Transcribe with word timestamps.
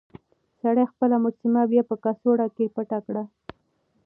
سړي 0.61 0.83
خپله 0.91 1.15
مجسمه 1.23 1.61
بيا 1.71 1.83
په 1.89 1.95
کڅوړه 2.03 2.47
کې 2.55 2.73
پټه 2.75 2.99
کړه. 3.05 3.23